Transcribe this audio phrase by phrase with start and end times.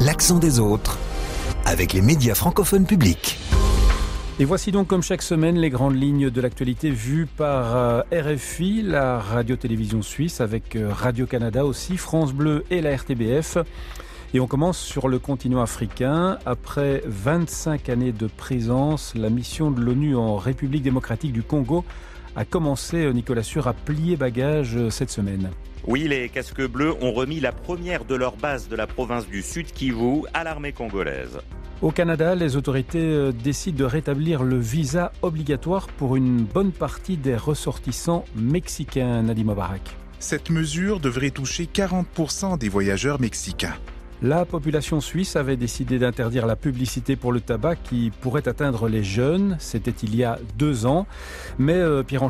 [0.00, 0.98] L'accent des autres
[1.64, 3.38] avec les médias francophones publics.
[4.38, 8.82] Et voici donc comme chaque semaine les grandes lignes de l'actualité vues par euh, RFI,
[8.82, 13.58] la radio-télévision suisse, avec euh, Radio-Canada aussi, France Bleu et la RTBF.
[14.34, 16.38] Et on commence sur le continent africain.
[16.46, 21.84] Après 25 années de présence, la mission de l'ONU en République démocratique du Congo
[22.36, 25.50] a commencé, euh, Nicolas Sûr, à plier bagages cette semaine.
[25.86, 29.42] Oui, les casques bleus ont remis la première de leur base de la province du
[29.42, 31.40] Sud Kivu à l'armée congolaise.
[31.82, 37.16] Au Canada, les autorités euh, décident de rétablir le visa obligatoire pour une bonne partie
[37.16, 39.96] des ressortissants mexicains, Nadim Mubarak.
[40.20, 43.74] Cette mesure devrait toucher 40% des voyageurs mexicains.
[44.24, 49.02] La population suisse avait décidé d'interdire la publicité pour le tabac qui pourrait atteindre les
[49.02, 49.56] jeunes.
[49.58, 51.08] C'était il y a deux ans.
[51.58, 52.28] Mais euh, Pierre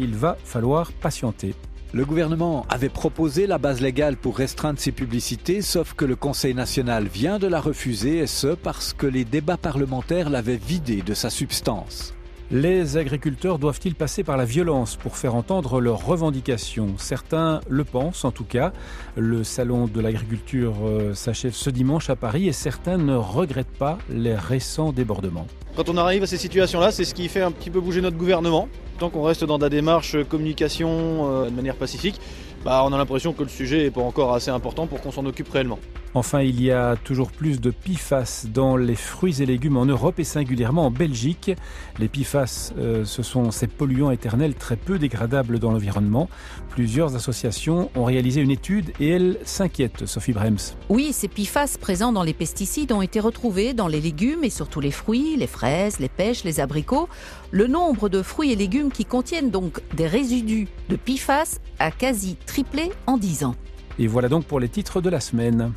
[0.00, 1.54] il va falloir patienter.
[1.94, 6.54] Le gouvernement avait proposé la base légale pour restreindre ces publicités, sauf que le Conseil
[6.54, 11.14] national vient de la refuser, et ce parce que les débats parlementaires l'avaient vidé de
[11.14, 12.14] sa substance.
[12.50, 16.94] Les agriculteurs doivent-ils passer par la violence pour faire entendre leurs revendications?
[16.96, 18.72] Certains le pensent en tout cas.
[19.16, 23.98] Le salon de l'agriculture euh, s'achève ce dimanche à Paris et certains ne regrettent pas
[24.08, 25.46] les récents débordements.
[25.76, 28.16] Quand on arrive à ces situations-là, c'est ce qui fait un petit peu bouger notre
[28.16, 28.70] gouvernement.
[28.98, 30.88] Tant qu'on reste dans la démarche communication
[31.30, 32.18] euh, de manière pacifique,
[32.64, 35.26] bah, on a l'impression que le sujet n'est pas encore assez important pour qu'on s'en
[35.26, 35.78] occupe réellement.
[36.14, 40.18] Enfin, il y a toujours plus de PFAS dans les fruits et légumes en Europe
[40.18, 41.52] et singulièrement en Belgique.
[41.98, 46.28] Les PFAS, euh, ce sont ces polluants éternels très peu dégradables dans l'environnement.
[46.70, 50.74] Plusieurs associations ont réalisé une étude et elles s'inquiètent, Sophie Brems.
[50.88, 54.80] Oui, ces PFAS présents dans les pesticides ont été retrouvés dans les légumes et surtout
[54.80, 57.08] les fruits, les fraises, les pêches, les abricots.
[57.50, 62.36] Le nombre de fruits et légumes qui contiennent donc des résidus de PFAS a quasi
[62.46, 63.54] triplé en 10 ans.
[63.98, 65.72] Et voilà donc pour les titres de la semaine.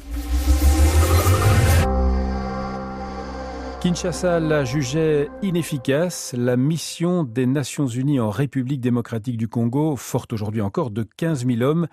[3.82, 6.36] Kinshasa la jugeait inefficace.
[6.38, 11.48] La mission des Nations Unies en République démocratique du Congo, forte aujourd'hui encore de 15
[11.48, 11.88] 000 hommes,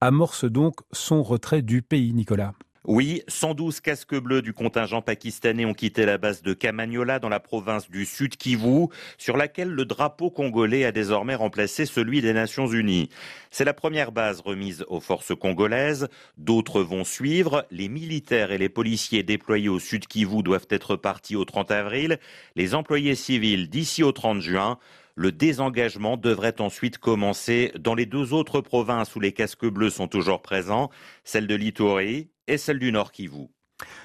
[0.00, 2.54] amorce donc son retrait du pays, Nicolas.
[2.86, 7.40] Oui, 112 casques bleus du contingent pakistanais ont quitté la base de Kamagnola dans la
[7.40, 12.66] province du Sud Kivu, sur laquelle le drapeau congolais a désormais remplacé celui des Nations
[12.66, 13.08] Unies.
[13.50, 16.08] C'est la première base remise aux forces congolaises.
[16.36, 17.66] D'autres vont suivre.
[17.70, 22.18] Les militaires et les policiers déployés au Sud Kivu doivent être partis au 30 avril.
[22.54, 24.78] Les employés civils d'ici au 30 juin.
[25.16, 30.08] Le désengagement devrait ensuite commencer dans les deux autres provinces où les casques bleus sont
[30.08, 30.90] toujours présents,
[31.22, 33.46] celle de l'Itourie et celle du Nord Kivu.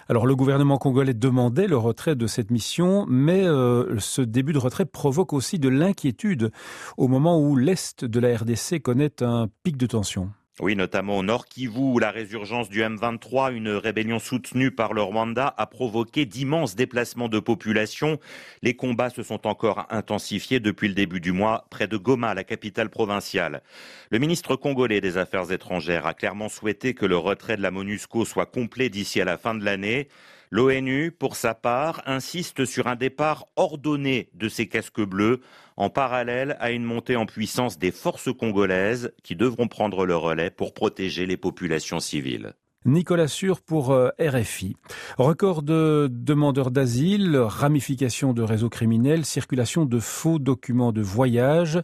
[0.07, 4.59] Alors le gouvernement congolais demandait le retrait de cette mission, mais euh, ce début de
[4.59, 6.51] retrait provoque aussi de l'inquiétude
[6.97, 10.31] au moment où l'Est de la RDC connaît un pic de tension.
[10.61, 15.01] Oui, notamment au Nord Kivu, où la résurgence du M23, une rébellion soutenue par le
[15.01, 18.19] Rwanda, a provoqué d'immenses déplacements de population.
[18.61, 22.43] Les combats se sont encore intensifiés depuis le début du mois près de Goma, la
[22.43, 23.61] capitale provinciale.
[24.09, 28.25] Le ministre congolais des Affaires étrangères a clairement souhaité que le retrait de la MONUSCO
[28.25, 30.09] soit complet d'ici à la fin de l'année.
[30.51, 35.41] L'ONU, pour sa part, insiste sur un départ ordonné de ces casques bleus,
[35.77, 40.49] en parallèle à une montée en puissance des forces congolaises qui devront prendre le relais
[40.49, 42.53] pour protéger les populations civiles.
[42.85, 44.75] Nicolas Sûr pour euh, RFI.
[45.19, 51.79] Record de demandeurs d'asile, ramification de réseaux criminels, circulation de faux documents de voyage.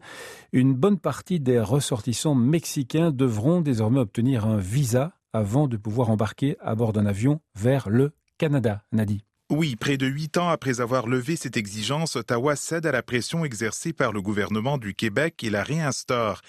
[0.53, 6.57] Une bonne partie des ressortissants mexicains devront désormais obtenir un visa avant de pouvoir embarquer
[6.61, 9.23] à bord d'un avion vers le Canada, Nadi.
[9.51, 13.45] Oui, près de huit ans après avoir levé cette exigence, Ottawa cède à la pression
[13.45, 16.41] exercée par le gouvernement du Québec et la réinstaure.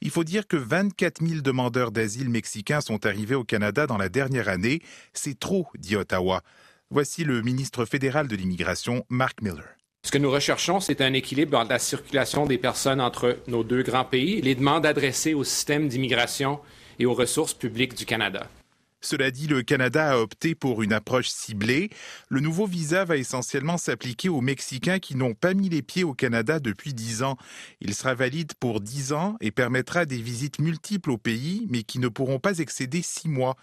[0.00, 4.08] Il faut dire que 24 000 demandeurs d'asile mexicains sont arrivés au Canada dans la
[4.08, 4.80] dernière année.
[5.12, 6.42] C'est trop, dit Ottawa.
[6.90, 9.74] Voici le ministre fédéral de l'immigration, Mark Miller.
[10.04, 13.82] Ce que nous recherchons, c'est un équilibre entre la circulation des personnes entre nos deux
[13.82, 16.60] grands pays et les demandes adressées au système d'immigration
[16.98, 18.46] et aux ressources publiques du Canada.
[19.04, 21.90] Cela dit, le Canada a opté pour une approche ciblée.
[22.30, 26.14] Le nouveau visa va essentiellement s'appliquer aux Mexicains qui n'ont pas mis les pieds au
[26.14, 27.36] Canada depuis dix ans.
[27.82, 31.98] Il sera valide pour dix ans et permettra des visites multiples au pays, mais qui
[31.98, 33.56] ne pourront pas excéder six mois.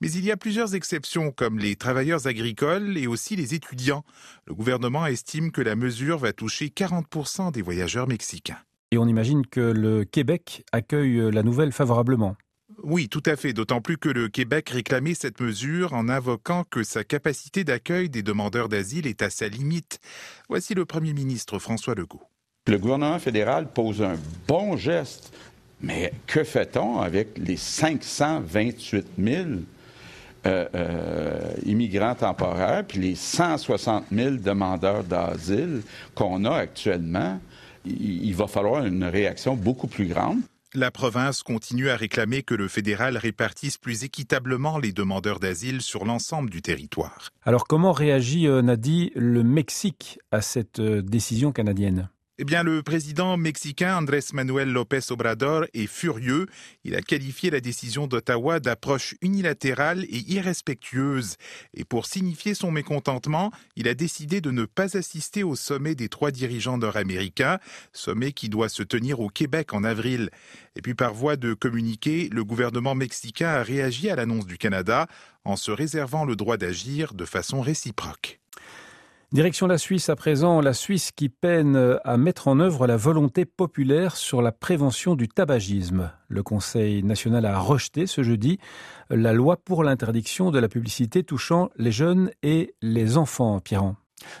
[0.00, 4.04] Mais il y a plusieurs exceptions, comme les travailleurs agricoles et aussi les étudiants.
[4.46, 8.58] Le gouvernement estime que la mesure va toucher 40% des voyageurs mexicains.
[8.90, 12.36] Et on imagine que le Québec accueille la nouvelle favorablement.
[12.82, 16.84] Oui, tout à fait, d'autant plus que le Québec réclamait cette mesure en invoquant que
[16.84, 19.98] sa capacité d'accueil des demandeurs d'asile est à sa limite.
[20.48, 22.22] Voici le Premier ministre François Legault.
[22.66, 24.16] Le gouvernement fédéral pose un
[24.46, 25.32] bon geste
[25.80, 29.46] Mais que fait-on avec les 528 000
[30.46, 35.82] euh, euh, immigrants temporaires, puis les 160 000 demandeurs d'asile
[36.14, 37.40] qu'on a actuellement,
[37.84, 40.38] il, va falloir une réaction beaucoup plus grande.
[40.74, 46.04] La province continue à réclamer que le fédéral répartisse plus équitablement les demandeurs d'asile sur
[46.04, 47.30] l'ensemble du territoire.
[47.42, 52.10] Alors comment réagit, euh, Nadi, le Mexique à cette décision canadienne?
[52.40, 56.46] Eh bien, le président mexicain Andrés Manuel López Obrador est furieux.
[56.84, 61.34] Il a qualifié la décision d'Ottawa d'approche unilatérale et irrespectueuse.
[61.74, 66.08] Et pour signifier son mécontentement, il a décidé de ne pas assister au sommet des
[66.08, 67.58] trois dirigeants nord-américains,
[67.92, 70.30] sommet qui doit se tenir au Québec en avril.
[70.76, 75.08] Et puis, par voie de communiqué, le gouvernement mexicain a réagi à l'annonce du Canada
[75.44, 78.38] en se réservant le droit d'agir de façon réciproque.
[79.30, 83.44] Direction la Suisse à présent, la Suisse qui peine à mettre en œuvre la volonté
[83.44, 86.10] populaire sur la prévention du tabagisme.
[86.28, 88.58] Le Conseil national a rejeté ce jeudi
[89.10, 93.96] la loi pour l'interdiction de la publicité touchant les jeunes et les enfants, Pierrand.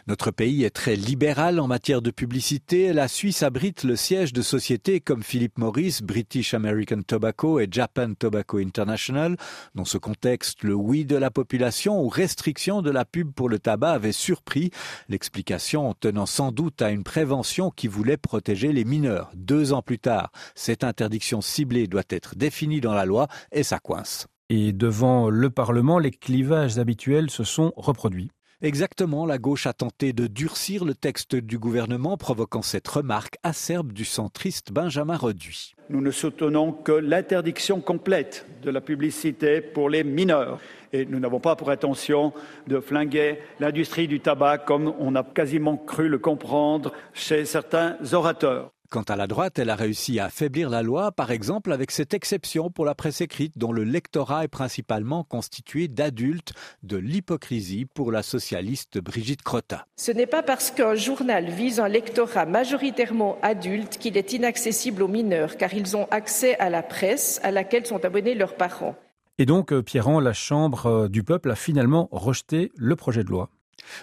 [0.06, 2.92] Notre pays est très libéral en matière de publicité.
[2.92, 8.14] La Suisse abrite le siège de sociétés comme Philip Morris, British American Tobacco et Japan
[8.14, 9.36] Tobacco International.
[9.74, 13.58] Dans ce contexte, le oui de la population ou restriction de la pub pour le
[13.58, 14.70] tabac avait surpris.
[15.08, 19.30] L'explication tenant sans doute à une prévention qui voulait protéger les mineurs.
[19.34, 23.78] Deux ans plus tard, cette interdiction ciblée doit être définie dans la loi et ça
[23.78, 24.26] coince.
[24.50, 28.30] Et devant le Parlement, les clivages habituels se sont reproduits.
[28.60, 33.92] Exactement, la gauche a tenté de durcir le texte du gouvernement, provoquant cette remarque acerbe
[33.92, 35.76] du centriste Benjamin Reduit.
[35.90, 40.58] Nous ne soutenons que l'interdiction complète de la publicité pour les mineurs.
[40.92, 42.32] Et nous n'avons pas pour intention
[42.66, 48.72] de flinguer l'industrie du tabac comme on a quasiment cru le comprendre chez certains orateurs.
[48.90, 52.14] Quant à la droite, elle a réussi à affaiblir la loi, par exemple avec cette
[52.14, 58.10] exception pour la presse écrite dont le lectorat est principalement constitué d'adultes, de l'hypocrisie pour
[58.10, 59.86] la socialiste Brigitte Crotta.
[59.96, 65.08] Ce n'est pas parce qu'un journal vise un lectorat majoritairement adulte qu'il est inaccessible aux
[65.08, 68.96] mineurs, car ils ont accès à la presse à laquelle sont abonnés leurs parents.
[69.36, 73.28] Et donc, euh, Pierrand, la Chambre euh, du peuple a finalement rejeté le projet de
[73.28, 73.50] loi.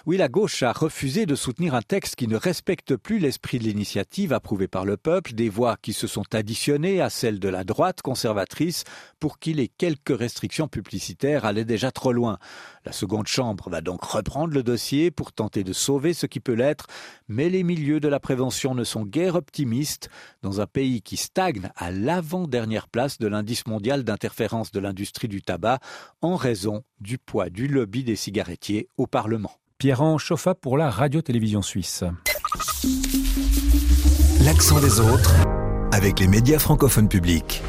[0.04, 3.64] Oui, la gauche a refusé de soutenir un texte qui ne respecte plus l'esprit de
[3.64, 7.64] l'initiative approuvée par le peuple, des voix qui se sont additionnées à celles de la
[7.64, 8.84] droite conservatrice
[9.20, 12.38] pour qui les quelques restrictions publicitaires allaient déjà trop loin.
[12.84, 16.52] La seconde chambre va donc reprendre le dossier pour tenter de sauver ce qui peut
[16.52, 16.86] l'être,
[17.28, 20.08] mais les milieux de la prévention ne sont guère optimistes
[20.42, 25.42] dans un pays qui stagne à l'avant-dernière place de l'indice mondial d'interférence de l'industrie du
[25.42, 25.80] tabac
[26.20, 29.52] en raison du poids du lobby des cigarettiers au Parlement.
[29.78, 32.02] Pierre-Anne Chauffat pour la radio-télévision suisse.
[34.42, 35.34] L'accent des autres
[35.92, 37.62] avec les médias francophones publics.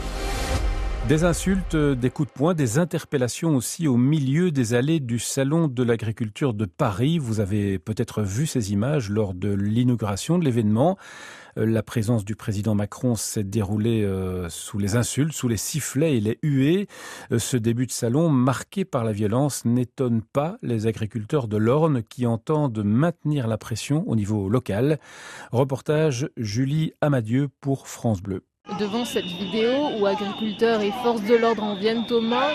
[1.07, 5.69] Des insultes, des coups de poing, des interpellations aussi au milieu des allées du Salon
[5.69, 7.18] de l'agriculture de Paris.
[7.18, 10.98] Vous avez peut-être vu ces images lors de l'inauguration de l'événement.
[11.57, 16.18] Euh, la présence du président Macron s'est déroulée euh, sous les insultes, sous les sifflets
[16.18, 16.88] et les huées.
[17.31, 22.03] Euh, ce début de salon, marqué par la violence, n'étonne pas les agriculteurs de l'Orne
[22.03, 25.00] qui entendent maintenir la pression au niveau local.
[25.53, 28.44] Reportage Julie Amadieu pour France Bleu.
[28.79, 32.51] Devant cette vidéo où agriculteurs et forces de l'ordre en viennent aux mains,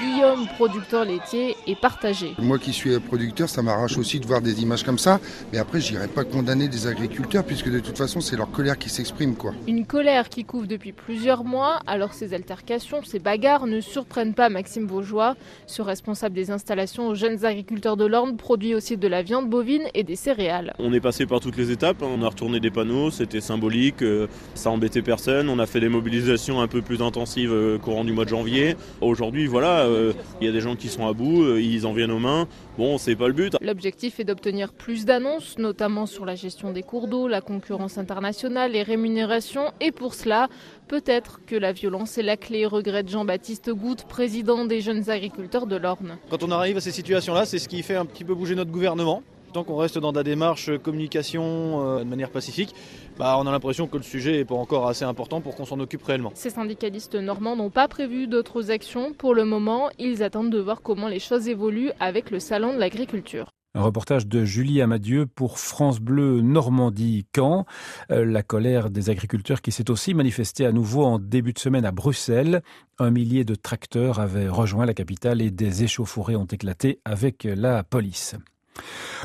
[0.00, 2.34] Guillaume, producteur laitier, est partagé.
[2.38, 5.20] Moi qui suis producteur, ça m'arrache aussi de voir des images comme ça.
[5.52, 8.76] Mais après, je n'irai pas condamner des agriculteurs puisque de toute façon, c'est leur colère
[8.76, 9.36] qui s'exprime.
[9.36, 9.52] quoi.
[9.68, 11.78] Une colère qui couvre depuis plusieurs mois.
[11.86, 15.36] Alors ces altercations, ces bagarres ne surprennent pas Maxime Vaugeois.
[15.68, 19.84] Ce responsable des installations aux jeunes agriculteurs de l'Orne produit aussi de la viande bovine
[19.94, 20.74] et des céréales.
[20.80, 22.02] On est passé par toutes les étapes.
[22.02, 25.48] On a retourné des panneaux, c'était symbolique, euh, ça embêtait personne.
[25.48, 28.76] On a fait des mobilisations un peu plus intensives euh, courant du mois de janvier.
[29.00, 31.92] Aujourd'hui, voilà euh, il y a des gens qui sont à bout, euh, ils en
[31.92, 32.46] viennent aux mains.
[32.76, 33.56] Bon, c'est pas le but.
[33.60, 38.72] L'objectif est d'obtenir plus d'annonces, notamment sur la gestion des cours d'eau, la concurrence internationale,
[38.72, 39.72] les rémunérations.
[39.80, 40.48] Et pour cela,
[40.86, 45.76] peut-être que la violence est la clé, regrette Jean-Baptiste Goutte, président des jeunes agriculteurs de
[45.76, 46.18] l'Orne.
[46.30, 48.70] Quand on arrive à ces situations-là, c'est ce qui fait un petit peu bouger notre
[48.70, 49.22] gouvernement.
[49.52, 51.42] Tant qu'on reste dans la démarche communication
[51.82, 52.74] euh, de manière pacifique,
[53.18, 55.80] bah, on a l'impression que le sujet n'est pas encore assez important pour qu'on s'en
[55.80, 56.30] occupe réellement.
[56.34, 59.12] Ces syndicalistes normands n'ont pas prévu d'autres actions.
[59.12, 62.78] Pour le moment, ils attendent de voir comment les choses évoluent avec le Salon de
[62.78, 63.50] l'agriculture.
[63.74, 67.66] Un reportage de Julie Amadieu pour France Bleu Normandie-Caen.
[68.10, 71.84] Euh, la colère des agriculteurs qui s'est aussi manifestée à nouveau en début de semaine
[71.84, 72.62] à Bruxelles.
[72.98, 77.84] Un millier de tracteurs avaient rejoint la capitale et des échauffourées ont éclaté avec la
[77.84, 78.36] police.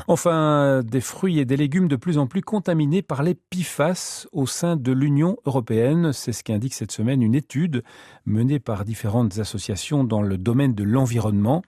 [0.08, 4.46] Enfin, des fruits et des légumes de plus en plus contaminés par les PFAS au
[4.46, 6.12] sein de l'Union européenne.
[6.12, 7.82] C'est ce qu'indique cette semaine une étude
[8.26, 11.62] menée par différentes associations dans le domaine de l'environnement.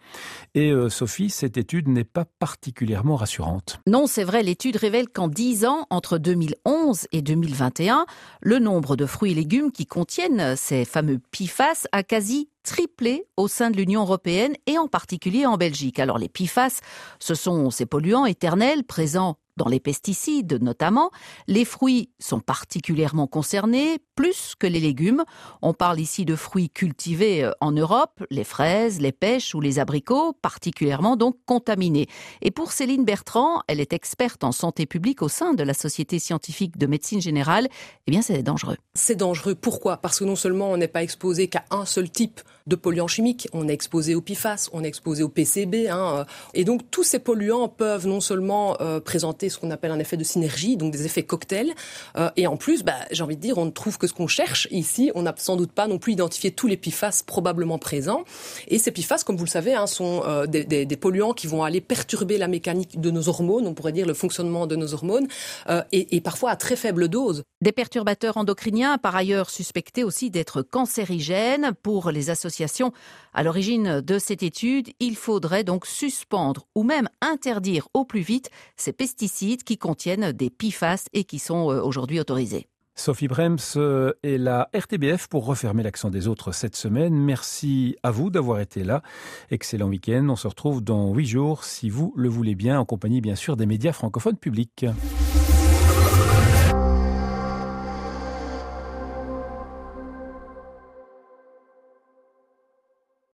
[0.54, 3.80] Et euh, Sophie, cette étude n'est pas particulièrement rassurante.
[3.86, 8.06] Non, c'est vrai, l'étude révèle qu'en 10 ans, entre 2011 et 2021,
[8.40, 13.48] le nombre de fruits et légumes qui contiennent ces fameux PFAS a quasi triplé au
[13.48, 15.98] sein de l'Union européenne et en particulier en Belgique.
[15.98, 16.80] Alors les PFAS,
[17.18, 21.10] ce sont ces polluants éternels présents dans les pesticides notamment.
[21.46, 25.24] Les fruits sont particulièrement concernés, plus que les légumes.
[25.62, 29.78] On parle ici de fruits cultivés euh, en Europe, les fraises, les pêches ou les
[29.78, 32.06] abricots, particulièrement donc contaminés.
[32.42, 36.18] Et pour Céline Bertrand, elle est experte en santé publique au sein de la Société
[36.18, 37.68] scientifique de médecine générale.
[38.06, 38.76] Eh bien, c'est dangereux.
[38.94, 39.54] C'est dangereux.
[39.54, 39.98] Pourquoi?
[39.98, 43.48] Parce que non seulement on n'est pas exposé qu'à un seul type de polluants chimiques,
[43.52, 47.04] on est exposé au PFAS, on est exposé au PCB, hein, euh, et donc tous
[47.04, 50.92] ces polluants peuvent non seulement euh, présenter ce qu'on appelle un effet de synergie, donc
[50.92, 51.74] des effets cocktails.
[52.16, 54.26] Euh, et en plus, bah, j'ai envie de dire, on ne trouve que ce qu'on
[54.26, 54.68] cherche.
[54.70, 58.24] Ici, on n'a sans doute pas non plus identifié tous les PFAS probablement présents.
[58.68, 61.80] Et ces PFAS, comme vous le savez, hein, sont euh, des, polluants qui vont aller
[61.80, 65.28] perturber la mécanique de nos hormones, on pourrait dire le fonctionnement de nos hormones,
[65.68, 67.42] euh, et, et parfois à très faible dose.
[67.60, 72.92] Des perturbateurs endocriniens, par ailleurs suspectés aussi d'être cancérigènes pour les associations
[73.34, 74.88] à l'origine de cette étude.
[75.00, 80.50] Il faudrait donc suspendre ou même interdire au plus vite ces pesticides qui contiennent des
[80.50, 82.66] PFAS et qui sont euh, aujourd'hui autorisés.
[82.98, 87.14] Sophie Brems euh, et la RTBF pour refermer l'accent des autres cette semaine.
[87.14, 89.02] Merci à vous d'avoir été là.
[89.50, 90.26] Excellent week-end.
[90.30, 93.56] On se retrouve dans huit jours, si vous le voulez bien, en compagnie bien sûr
[93.56, 94.86] des médias francophones publics.